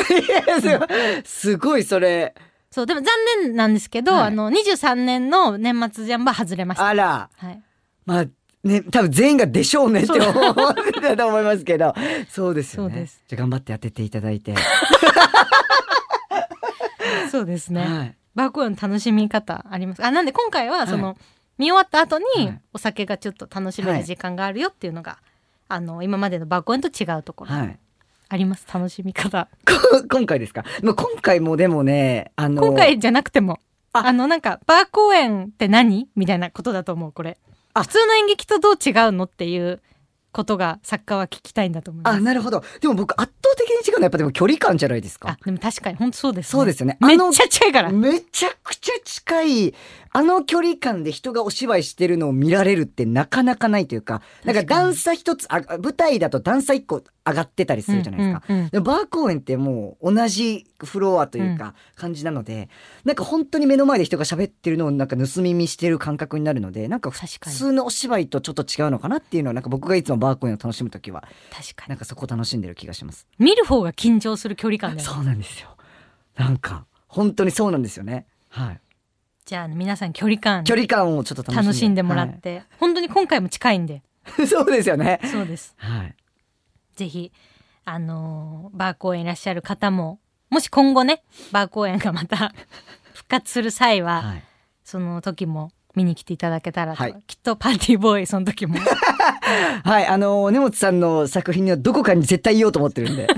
[1.25, 2.35] すごいそれ。
[2.71, 3.07] そうでも残
[3.43, 7.29] 念なんですけど、はいあの23年の年末ジャンボは外れましたあら。
[7.35, 7.63] はい
[8.05, 8.25] まあ、
[8.63, 11.93] ね、多分全員がでしょうねって思ってたと思いますけど。
[12.29, 12.95] そうですよね。
[12.95, 14.55] そうですじゃあ頑張って当てていただいて。
[17.31, 18.15] そうですね、はい。
[18.35, 21.15] バーコーの楽しみ方ありますあなんで今回はその、は
[21.57, 25.19] 見終わった後にはいお酒がちょっと楽しめはいる時間があるよっていうのが、
[25.67, 27.79] あの今までのバーコーと違うところはい。
[28.31, 28.67] あります。
[28.71, 29.47] 楽しみ方。
[29.65, 30.63] こ今回ですか？
[30.83, 32.61] まあ、今回もでもね、あの。
[32.61, 33.59] 今回じゃなくても。
[33.91, 34.03] あ。
[34.05, 36.07] あのなんかバー公演って何？
[36.15, 37.39] みたいなことだと思うこれ。
[37.73, 37.81] あ。
[37.81, 39.23] 普通の演劇とどう違うの？
[39.23, 39.81] っていう
[40.31, 42.63] ことが作家は聞きたいんだと思いますあ、なるほど。
[42.81, 45.37] でも僕圧倒的に違うのはやっぱでも距離感じゃないですかあ。
[45.43, 46.97] でも確かに本当そうです、ね、そうですよね。
[47.01, 49.73] めっちゃ近いからめちゃくちゃ近い、
[50.11, 58.43] あの距離感で人がお芝居してるのを見られるってなかなかないというか、なんか段差一つ、あ舞台だと段差一個上がってたりするじゃないですか。
[58.49, 62.69] うんうんうんでもバー公演ってもう同じフロアというか感じなので、
[63.03, 73.27] なんか本当に目の前で人が喋ってるのをなんか盗み見してる感覚になるので、なんか普通のお芝居とちょっと違うのかなっていうのは、なんか僕がいつもバー公演を楽しむときは、確かになんかそこを楽しんでる気がします。
[73.39, 75.75] 見る方が緊張する距離感だよねそうなんですよ。
[76.35, 78.25] なんか、本当にそうなんですよね。
[78.49, 78.81] はい。
[79.45, 85.19] じゃあ皆さん距離感距離感をちょっと楽しんで楽しんでもらって、本当に今回も近いんではい そうですよね。
[85.23, 86.15] そうですはい。
[86.95, 87.31] ぜひ
[87.83, 90.19] あのーバー公演いらっしゃる方も
[90.51, 92.53] もし今後ねバー公演がまた
[93.15, 94.43] 復活する際は、はい。
[94.83, 98.75] その時も見に来ていただけたらと、はいきっとパーティーボーイその時も
[99.83, 100.07] はい。
[100.07, 103.27] あの、根本さんの作品にはどこかに絶対言おうと思ってるんで。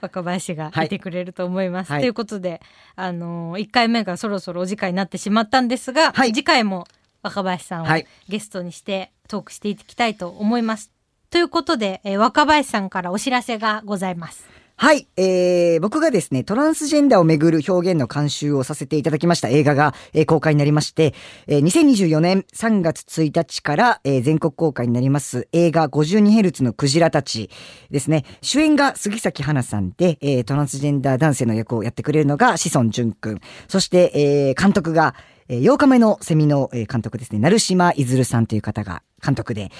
[0.00, 1.92] 若林がはいいてくれると思います。
[1.92, 2.60] はいということで、
[2.96, 6.86] あのー、1回目がそろそろお時間になってしまったんですが、はい次回も
[7.22, 10.92] 若林さんをはいゲストにしてトークしていきたいと思います。
[11.30, 14.57] ということで、えー若林さんからお知らせがございます。
[14.80, 15.08] はい。
[15.16, 21.14] えー、僕がですね、トランスジェンダーをめぐる表現の監修をさせていただきました映画が、えー公開になりまして、
[21.48, 27.50] えー2024年3月1日から、えー全国公開になります映画 52Hz のクジラたち
[27.90, 28.24] ですね。
[28.40, 33.40] 主演が杉咲花さんで、えートランスジェンダー男性の役をやってくれるのが志尊淳くん。
[33.66, 35.16] そして、えー監督が、
[35.48, 39.72] えー8日目のセミの監督ですね、成島いずるさんという方が監督で、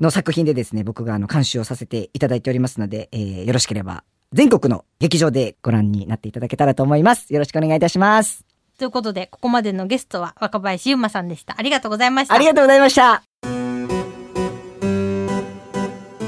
[0.00, 7.32] の作品でですね、僕があの監修をさせていただいておりますので、えーよろしければ全国の劇場でご覧になっていただけたらと思います。
[7.32, 8.44] よろしくお願いいたします。
[8.78, 11.56] ということで、ここまでのゲストは若林優馬さんでした。
[11.58, 12.34] ありがとうございました。
[12.34, 13.24] ありがとうございました。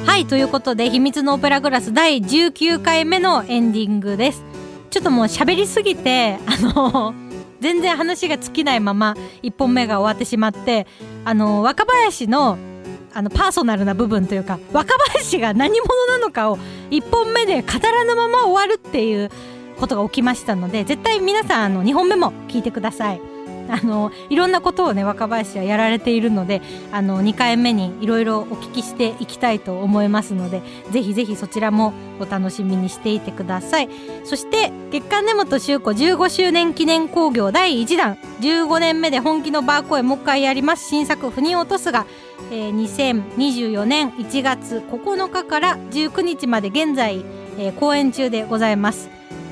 [0.04, 4.42] はい、ということで、秘密のオペラグラス第19回目のエンディングです。
[4.90, 7.14] ちょっともう喋りすぎて、あの、
[7.60, 10.88] 全然話が尽きないまま1本目が終わってしまって、
[11.24, 12.58] あの、若林の、
[13.14, 16.58] あの、パーソナルな部分というか、若林が何者なのかを
[16.90, 19.30] 1本目で語らぬまま終わるっていう
[19.78, 23.32] ことが起きましたので、絶対皆さん、あの、2本目も聞いてください。
[23.70, 33.88] あのいろんなことをね若林はやられているのであの2回目にいろいろお聞きしていきたいと思いますのでぜひぜひそちらもお楽しみにしていてください。
[34.24, 38.18] そして月刊根本周子15周年記念興行第1弾。
[38.40, 40.88] 15年目で本気のバーコへもう一回やります。
[40.88, 42.06] 新作「腑に落とすが」
[42.50, 47.24] えー2024年1月9日から19日まで現在、
[47.58, 49.08] えー公演中でございます。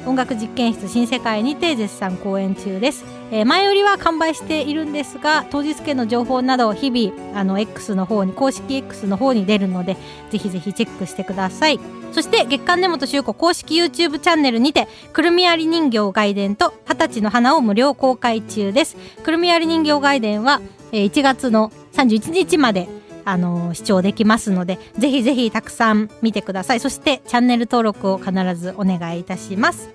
[0.06, 9.98] 音楽実験室新世界にて絶賛公演中です、えー前売りは完売しているんですが当日券の情報など日々あの X の方に公式 X の方に出るので
[10.30, 11.78] ぜひぜひチェックしてください。
[12.12, 18.96] そして月刊根本周子公式 YouTube チャンネルにてくるみ割り人形外伝と二十歳の花を無料公開中です。
[19.22, 20.60] くるみ割り人形外伝は、
[20.92, 22.88] え1月の31日まで
[23.24, 26.80] あの視聴できますのでぜひぜひたくさん見てください。
[26.80, 29.90] そしてチャンネル登録を必ずお願いいたします。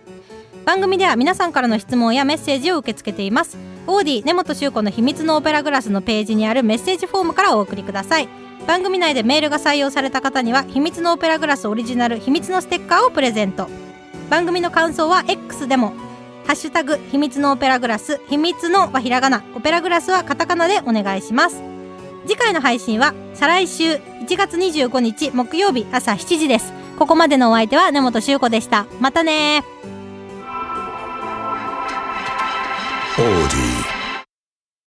[0.66, 3.58] 番組では皆さんからの質問やメッセージを受け付けています。
[3.88, 8.28] オーディ根本周子の秘密のオペラグラスのページにあるメッセージフォームからお送りください。
[8.66, 13.68] 番組内でメールが採用された方には秘密のオペラグラスオリジナル秘密のステッカーをプレゼント。
[14.30, 15.94] 番組の感想は X でも
[16.46, 21.62] ハッシュタグ秘密のオペラグラス秘密のはひらがなオペラグラスはカタカナでお願いします。
[22.28, 26.74] 次回の配信は再来週1月25日木曜日朝7時です。
[26.98, 28.86] ここまでのお相手は根本修子でした。
[29.00, 33.65] またねー。